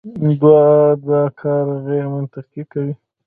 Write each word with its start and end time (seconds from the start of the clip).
دوی 0.19 0.35
دا 1.07 1.21
کار 1.39 1.65
غیرمنطقي 1.87 2.63
کوي. 2.71 2.93